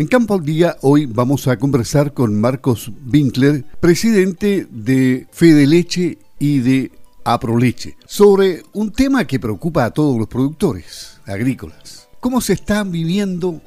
[0.00, 6.16] En Campo al Día hoy vamos a conversar con Marcos Winkler, presidente de Fede Leche
[6.38, 6.90] y de
[7.22, 12.08] Aproleche, sobre un tema que preocupa a todos los productores agrícolas.
[12.18, 13.60] ¿Cómo se está viviendo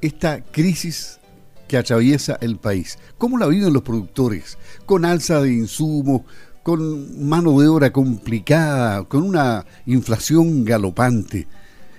[0.00, 1.20] esta crisis
[1.68, 2.98] que atraviesa el país?
[3.16, 4.58] ¿Cómo la viven los productores?
[4.84, 6.22] Con alza de insumos,
[6.64, 11.46] con mano de obra complicada, con una inflación galopante.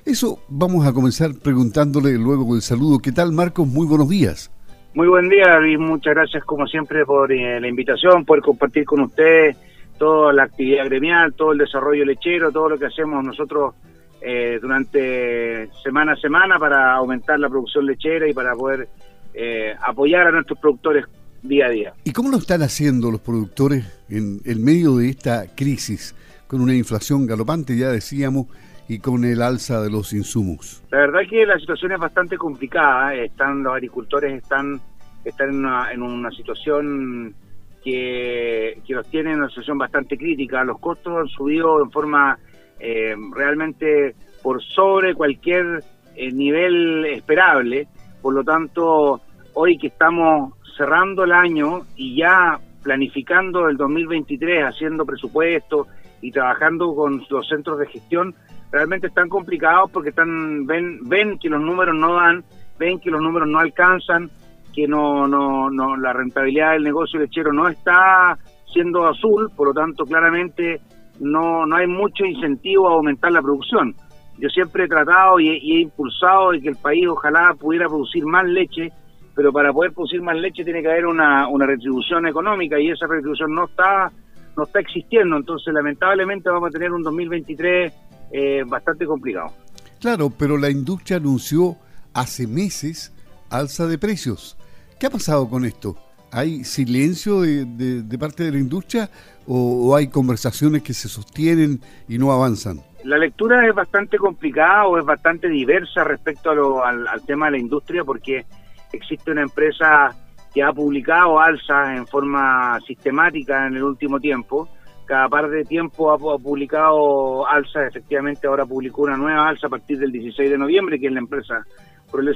[0.06, 3.00] Eso vamos a comenzar preguntándole luego del saludo.
[3.00, 3.68] ¿Qué tal, Marcos?
[3.68, 4.52] Muy buenos días.
[4.96, 9.02] Muy buen día y muchas gracias como siempre por eh, la invitación, por compartir con
[9.02, 9.56] usted
[9.98, 13.76] toda la actividad gremial, todo el desarrollo lechero, todo lo que hacemos nosotros
[14.22, 18.88] eh, durante semana a semana para aumentar la producción lechera y para poder
[19.34, 21.06] eh, apoyar a nuestros productores
[21.44, 21.94] día a día.
[22.04, 26.16] ¿Y cómo lo están haciendo los productores en el medio de esta crisis,
[26.48, 28.48] con una inflación galopante, ya decíamos,
[28.90, 30.84] y con el alza de los insumos?
[30.92, 33.16] La verdad es que la situación es bastante complicada.
[33.16, 33.26] ¿eh?
[33.26, 34.82] Están los agricultores están
[35.24, 35.50] están
[35.92, 37.36] en una, situación
[37.84, 40.64] que, que los tiene en una situación bastante crítica.
[40.64, 42.40] Los costos han subido en forma
[42.80, 45.84] eh, realmente por sobre cualquier
[46.16, 47.88] eh, nivel esperable.
[48.22, 49.22] Por lo tanto,
[49.54, 55.86] hoy que estamos cerrando el año y ya planificando el 2023, haciendo presupuesto
[56.22, 58.34] y trabajando con los centros de gestión,
[58.72, 62.44] realmente están complicados porque están ven ven que los números no dan,
[62.78, 64.30] ven que los números no alcanzan,
[64.74, 68.38] que no no no la rentabilidad del negocio lechero no está
[68.72, 70.82] siendo azul, por lo tanto claramente
[71.20, 73.96] no no hay mucho incentivo a aumentar la producción.
[74.38, 78.46] Yo siempre he tratado y he, impulsado de que el país ojalá pudiera producir más
[78.46, 78.90] leche,
[79.36, 83.06] pero para poder producir más leche tiene que haber una, una retribución económica y esa
[83.06, 84.10] retribución no está
[84.56, 87.94] no está existiendo, entonces lamentablemente vamos a tener un 2023
[88.32, 89.54] eh, bastante complicado.
[90.00, 91.76] Claro, pero la industria anunció
[92.14, 93.14] hace meses
[93.50, 94.58] alza de precios.
[95.00, 95.96] ¿Qué ha pasado con esto?
[96.32, 99.10] ¿Hay silencio de, parte de la industria
[99.48, 102.82] o, hay conversaciones que se sostienen y no avanzan?
[103.04, 107.58] La lectura es bastante complicada o es bastante diversa respecto al, al, tema de la
[107.58, 108.46] industria porque
[108.92, 110.16] existe una empresa
[110.54, 114.70] que ha publicado alzas en forma sistemática en el último tiempo
[115.10, 119.98] cada par de tiempo ha, publicado alzas, efectivamente ahora publicó una nueva alza a partir
[119.98, 121.66] del 16 de noviembre, que es la empresa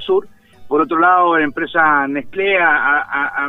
[0.00, 0.26] Sur.
[0.66, 3.48] Por otro lado, la empresa Nestlé ha,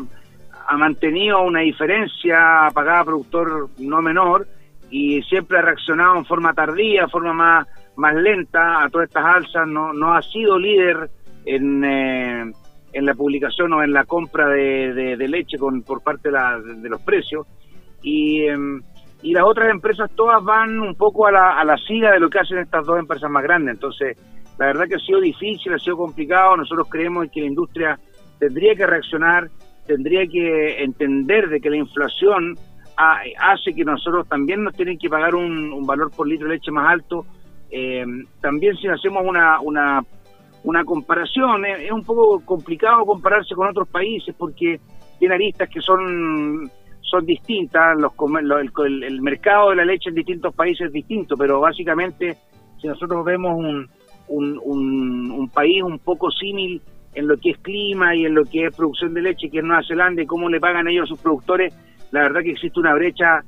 [0.77, 4.47] mantenido una diferencia pagada productor no menor
[4.91, 9.25] y siempre ha reaccionado en forma tardía, en forma más, más lenta a todas estas
[9.25, 11.09] alzas, no, no ha sido líder
[11.45, 12.53] en, eh,
[12.93, 17.01] en la publicación o en la compra de, leche con, por parte de, de los
[17.01, 17.47] precios.
[18.03, 18.81] Y em,
[19.25, 22.29] y las otras empresas todas van un poco a la, a la siga de lo
[22.29, 23.73] que hacen estas dos empresas más grandes.
[23.73, 24.15] Entonces,
[24.59, 26.55] la verdad que ha sido difícil, ha sido complicado.
[26.55, 27.99] Nosotros creemos que la industria
[28.37, 29.49] tendría que reaccionar,
[29.87, 32.55] tendría que entender de que la inflación
[32.97, 36.87] hace que nosotros también nos tienen que pagar un, valor por litro de leche más
[36.87, 37.25] alto.
[37.71, 38.05] Eh,
[38.41, 40.03] también si hacemos una, una,
[40.63, 44.79] una comparación, es un poco complicado compararse con otros países porque
[45.17, 46.69] tiene aristas que son
[47.05, 48.11] son distintas, los,
[48.85, 52.37] el, mercado de la leche en distintos países es distinto, pero básicamente
[52.81, 53.87] si nosotros vemos un,
[54.27, 56.81] un, país un poco símil
[57.13, 59.63] en lo que es clima y en lo que es producción de leche, que es
[59.63, 61.73] Nueva Zelanda, y cómo le pagan ellos a sus productores,
[62.11, 63.41] la verdad que existe una brecha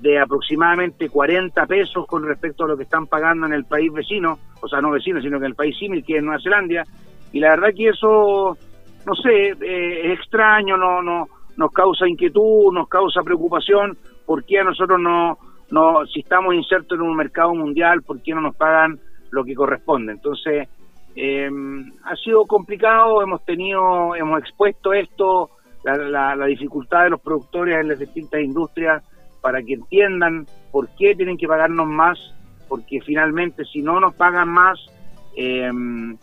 [0.00, 4.38] de aproximadamente 40 pesos con respecto a lo que están pagando en el país vecino,
[4.60, 6.84] o sea, no vecino, sino que en el país símil, que es Nueva Zelanda,
[7.32, 8.58] y la verdad que eso,
[9.06, 14.60] no sé, eh, es extraño, no, no, nos causa inquietud, nos causa preocupación, ¿por qué
[14.60, 15.38] a nosotros no,
[15.70, 18.98] no, si estamos insertos en un mercado mundial, por qué no nos pagan
[19.30, 20.12] lo que corresponde?
[20.12, 20.68] Entonces,
[21.14, 25.50] em, ha sido complicado, hemos tenido, hemos expuesto esto,
[25.84, 29.04] la, la, dificultad de los productores en las distintas industrias
[29.42, 32.18] para que entiendan por qué tienen que pagarnos más,
[32.68, 34.78] porque finalmente si no nos pagan más,
[35.36, 36.16] em,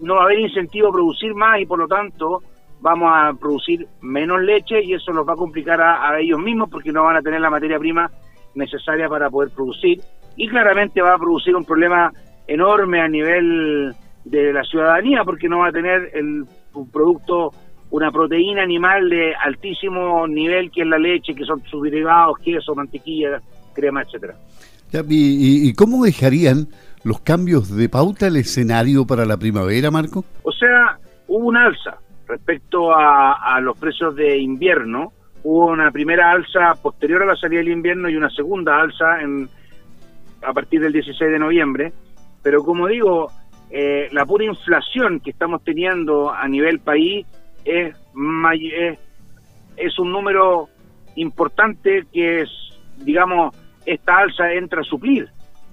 [0.00, 2.42] no va a haber incentivo a producir más y por lo tanto
[2.84, 6.92] vamos a producir menos leche y eso nos va a complicar a, ellos mismos porque
[6.92, 8.10] no van a tener la materia prima
[8.54, 10.02] necesaria para poder producir
[10.36, 12.12] y claramente va a producir un problema
[12.46, 13.94] enorme a nivel
[14.26, 16.44] de la ciudadanía porque no va a tener el
[16.92, 17.52] producto
[17.88, 22.74] una proteína animal de altísimo nivel que es la leche, que son sus derivados, queso,
[22.74, 23.40] mantequilla,
[23.72, 24.34] crema, etcétera.
[25.08, 26.68] ¿Y, y cómo dejarían
[27.02, 30.24] los cambios de pauta el escenario para la primavera, Marco?
[30.42, 30.98] O sea,
[31.28, 35.12] hubo un alza, Respecto a, los precios de invierno,
[35.42, 39.48] hubo una primera alza posterior a la salida del invierno y una segunda alza en,
[40.42, 41.92] a partir del 16 de noviembre.
[42.42, 43.30] Pero como digo,
[43.70, 47.26] eh, la pura inflación que estamos teniendo a nivel país
[47.64, 47.94] es,
[48.54, 48.98] es,
[49.76, 50.68] es un número
[51.16, 52.50] importante que es,
[52.98, 53.54] digamos,
[53.86, 55.28] esta alza entra a suplir,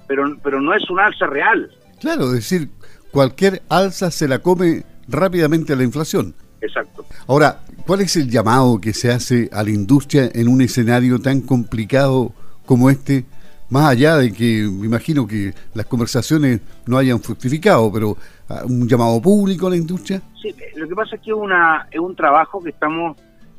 [0.08, 1.72] pero, pero no es una alza real.
[2.00, 2.70] Claro, es decir,
[3.12, 6.34] cualquier alza se la come rápidamente la inflación.
[6.62, 7.06] Exacto.
[7.28, 11.42] Ahora, ¿cuál es el llamado que se hace a la industria en un escenario tan
[11.42, 12.34] complicado
[12.66, 13.26] como este?
[13.70, 18.18] Más allá de que me imagino que las conversaciones no hayan fructificado, pero
[18.50, 20.22] ah, un llamado público a la industria.
[20.42, 23.16] Sí, lo que pasa es que una, es un trabajo que estamos,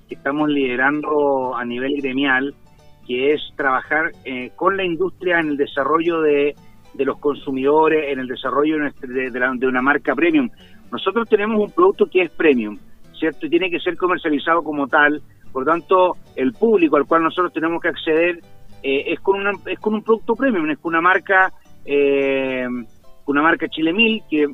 [0.08, 2.55] que estamos liderando a nivel gremial,
[3.06, 6.55] que es trabajar eh, con la industria en el desarrollo de,
[6.94, 10.50] de los consumidores, en el desarrollo de, de una marca premium.
[10.92, 12.78] Nosotros tenemos un producto que es premium
[13.22, 13.46] ¿cierto?
[13.46, 15.22] Y tiene que ser comercializado como tal.
[15.52, 18.40] Por tanto, el público al cual nosotros tenemos que acceder
[18.82, 21.52] eh, es, con una, es con un producto premium, es con una marca,
[21.84, 22.66] eh,
[23.26, 24.48] una marca Chile Mil que,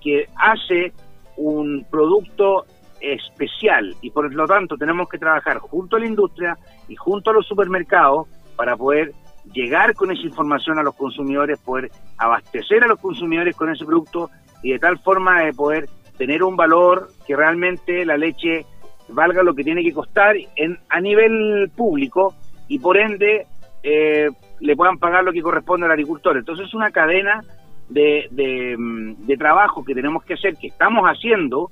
[0.00, 0.92] que, hace
[1.36, 2.64] un producto
[3.00, 6.56] especial y por lo tanto tenemos que trabajar junto a la industria
[6.86, 9.10] y junto a los supermercados para poder
[9.52, 14.30] llegar con esa información a los consumidores, poder abastecer a los consumidores con ese producto
[14.62, 18.64] y de tal forma de poder tener un valor que realmente la leche
[19.08, 22.34] valga lo que tiene que costar en, a nivel público
[22.68, 23.46] y por ende
[23.82, 24.28] eh,
[24.60, 26.36] le puedan pagar lo que corresponde al agricultor.
[26.36, 27.40] Entonces es una cadena
[27.88, 31.70] de, mm, de, trabajo que tenemos que hacer, que estamos haciendo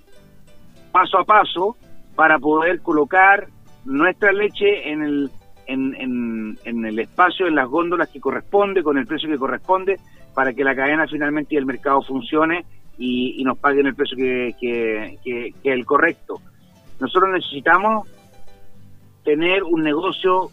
[0.93, 1.77] paso a paso
[2.17, 3.47] para poder colocar
[3.85, 5.31] nuestra leche en el,
[5.67, 9.97] en, en, el espacio, en las góndolas que corresponde, con el precio que corresponde,
[10.35, 12.65] para que la cadena finalmente y el mercado funcione
[12.99, 16.41] y, nos paguen el precio que, que, es el correcto.
[17.01, 18.09] Nosotros necesitamos
[19.25, 20.51] tener un negocio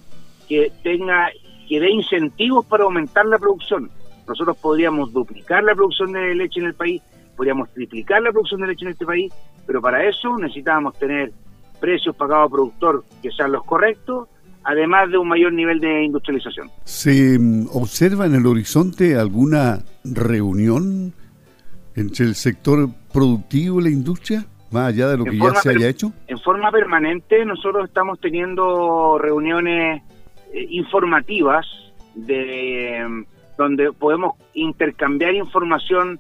[0.47, 1.29] que tenga
[1.67, 3.91] que dé incentivos para aumentar la producción.
[4.27, 7.01] Nosotros podríamos duplicar la producción de leche en el país,
[7.35, 9.33] podríamos triplicar la producción de leche en este país,
[9.65, 11.31] pero para eso necesitábamos tener
[11.79, 14.27] precios pagados al productor que sean los correctos,
[14.63, 16.69] además de un mayor nivel de industrialización.
[16.83, 21.13] ¿Se mm, observa en el horizonte alguna reunión
[21.97, 25.89] entre el sector productivo y la industria, más allá de lo que ya se haya
[25.89, 26.13] hecho?
[26.27, 30.03] En forma permanente nosotros estamos teniendo reuniones
[30.53, 31.65] eh, informativas
[32.13, 33.25] de
[33.57, 36.19] donde podemos intercambiar información,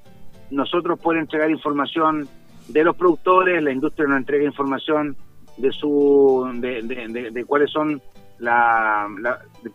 [0.49, 2.27] nosotros podemos entregar información
[2.69, 5.15] de los productores, la industria nos entrega información
[5.57, 6.81] de su de,
[7.31, 8.01] de, cuáles son
[8.39, 9.07] la,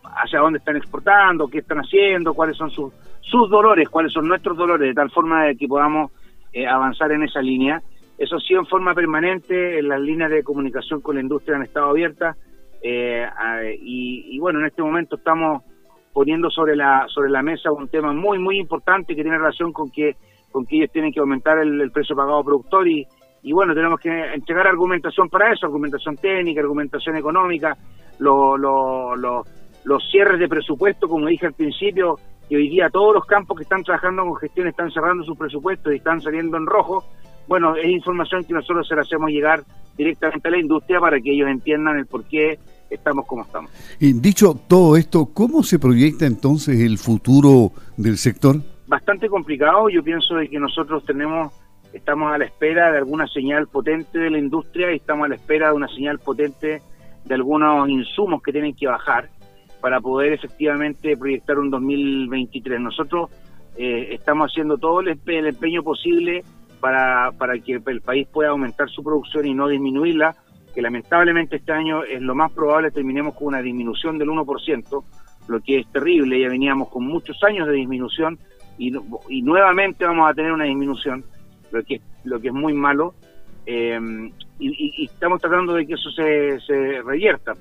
[0.03, 2.93] hacia dónde están exportando, qué están haciendo, cuáles son sus
[3.23, 6.11] sus dolores, cuáles son nuestros dolores, de tal forma de que podamos
[6.53, 7.81] eh, avanzar en esa línea.
[8.19, 12.37] Eso sí, en forma permanente, las líneas de comunicación con la industria han estado abiertas
[12.83, 13.27] eh,
[13.81, 15.63] y, bueno, en este momento estamos
[16.13, 19.91] poniendo sobre la sobre la mesa un tema muy muy importante que tiene relación con
[19.91, 20.15] que
[20.51, 23.07] con que ellos tienen que aumentar el, precio pagado productor y,
[23.43, 27.75] y bueno, tenemos que entregar argumentación para eso, argumentación técnica, argumentación económica,
[28.19, 29.49] los
[30.11, 32.19] cierres de presupuesto, como dije al principio,
[32.49, 35.93] y hoy día todos los campos que están trabajando con gestión están cerrando sus presupuestos
[35.93, 37.05] y están saliendo en rojo,
[37.49, 39.63] bueno, es información que nosotros se la hacemos llegar
[39.97, 42.59] directamente a la industria para que ellos entiendan el por qué
[42.91, 43.71] estamos como estamos.
[43.99, 48.57] Y dicho todo esto, ¿cómo se proyecta entonces el futuro del sector?
[48.87, 51.53] Bastante complicado, yo pienso de que nosotros tenemos
[51.93, 55.35] estamos a la espera de alguna señal potente de la industria y estamos a la
[55.35, 56.81] espera de una señal potente
[57.25, 59.29] de algunos insumos que tienen que bajar
[59.83, 62.81] para poder efectivamente proyectar un 2023.
[62.81, 63.31] Nosotros
[63.77, 66.45] eh, estamos haciendo todo el, empeño posible
[66.79, 70.37] para, para que el país pueda aumentar su producción y no disminuirla,
[70.73, 75.05] que lamentablemente este año es lo más probable terminemos con una disminución del 1%,
[75.49, 78.39] lo que es terrible, ya veníamos con muchos años de disminución
[78.79, 78.93] y,
[79.43, 81.25] nuevamente vamos a tener una disminución,
[81.73, 83.15] lo que, lo que es muy malo,
[83.67, 83.99] eh,
[84.61, 87.55] y, y, estamos tratando de que eso se, se revierta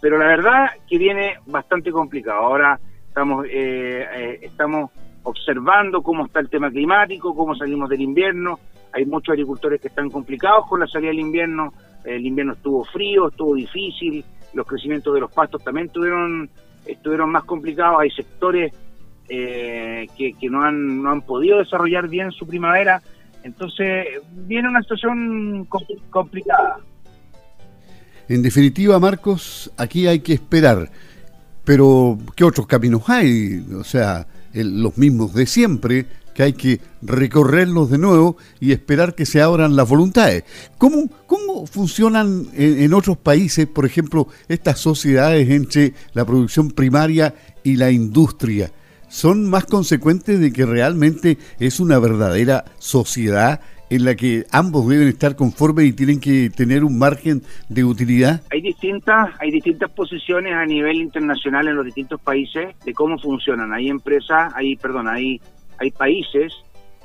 [0.00, 2.40] pero la verdad que viene bastante complicado.
[2.40, 2.78] Ahora
[3.08, 4.90] estamos, eh, eh, estamos
[5.22, 8.58] observando cómo está el tema climático, cómo salimos del invierno.
[8.92, 11.72] Hay muchos agricultores que están complicados con la salida del invierno.
[12.04, 14.24] El invierno estuvo frío, estuvo difícil.
[14.54, 16.48] Los crecimientos de los pastos también estuvieron,
[16.86, 18.00] estuvieron más complicados.
[18.00, 18.72] Hay sectores
[19.28, 23.02] eh, que, que no, han, no han podido desarrollar bien su primavera.
[23.42, 25.66] Entonces viene una situación
[26.10, 26.78] complicada.
[28.28, 30.90] En definitiva, Marcos, aquí hay que esperar.
[31.64, 33.64] Pero, ¿qué otros caminos hay?
[33.78, 39.24] O sea, los mismos de siempre, que hay que recorrerlos de nuevo y esperar que
[39.26, 40.44] se abran las voluntades.
[40.76, 47.76] ¿Cómo, cómo funcionan en, otros países, por ejemplo, estas sociedades entre la producción primaria y
[47.76, 48.70] la industria?
[49.08, 55.08] son más consecuentes de que realmente es una verdadera sociedad en la que ambos deben
[55.08, 58.42] estar conformes y tienen que tener un margen de utilidad?
[58.50, 63.72] Hay distintas, hay distintas posiciones a nivel internacional en los distintos países de cómo funcionan.
[63.72, 65.40] Hay empresas, hay, perdón, hay,
[65.78, 66.52] hay países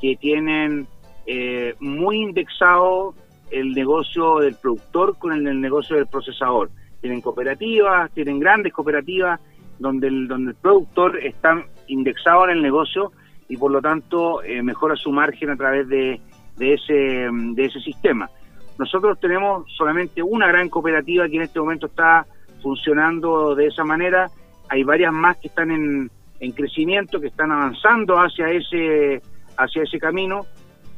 [0.02, 0.88] que tienen
[1.28, 3.14] eh, muy indexado
[3.52, 6.72] el negocio del productor con el, negocio del procesador.
[7.02, 9.40] Tienen cooperativas, tienen grandes cooperativas
[9.78, 13.12] donde el, donde el productor está indexado en el negocio
[13.50, 16.22] y por lo tanto eh, mejora su margen a través de
[16.62, 18.30] de ese, de ese sistema.
[18.77, 22.25] Nosotros tenemos solamente una gran cooperativa que en este momento está
[22.62, 24.30] funcionando de esa manera.
[24.70, 29.22] Hay varias más que están en, en crecimiento, que están avanzando hacia ese,
[29.58, 30.46] hacia ese camino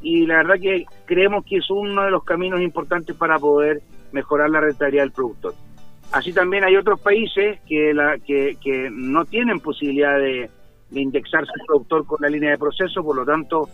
[0.01, 4.49] y la verdad que creemos que es uno de los caminos importantes para poder mejorar
[4.49, 5.53] la rentabilidad del productor.
[6.11, 10.49] Así también hay otros países que, la, que, que no tienen posibilidad de,
[10.89, 13.69] de indexar su productor con la línea de proceso, por lo tanto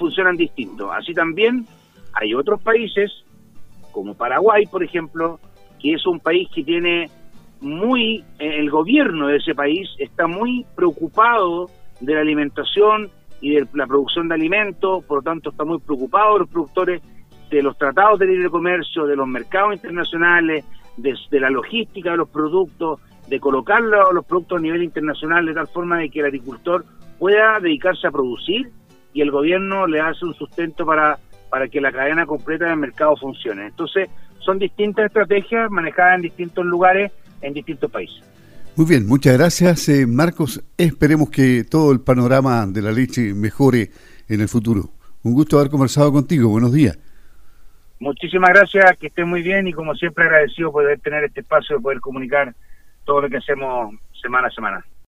[0.00, 0.90] funcionan distintos.
[0.92, 1.66] Así también
[2.14, 3.12] hay otros países,
[3.92, 5.38] como Paraguay, por ejemplo,
[5.78, 7.08] que es un país que tiene
[7.60, 13.86] muy, el gobierno de ese país está muy preocupado de la alimentación y de la
[13.86, 17.02] producción de alimentos, por lo tanto está muy preocupado los productores
[17.50, 20.64] de los tratados de libre comercio, de los mercados internacionales,
[20.96, 25.66] de, la logística de los productos, de colocar los productos a nivel internacional de tal
[25.68, 26.84] forma de que el agricultor
[27.18, 28.70] pueda dedicarse a producir
[29.12, 33.16] y el gobierno le hace un sustento para, para que la cadena completa del mercado
[33.16, 33.66] funcione.
[33.66, 37.12] Entonces, son distintas estrategias manejadas en distintos lugares,
[37.42, 38.22] en distintos países.
[38.76, 40.62] Muy bien, muchas gracias eh, Marcos.
[40.78, 43.90] Esperemos que todo el panorama de la leche mejore
[44.28, 44.90] en el futuro.
[45.22, 46.48] Un gusto haber conversado contigo.
[46.48, 46.98] Buenos días.
[47.98, 51.82] Muchísimas gracias, que esté muy bien y como siempre agradecido poder tener este espacio de
[51.82, 52.54] poder comunicar
[53.04, 54.84] todo lo que hacemos semana a semana.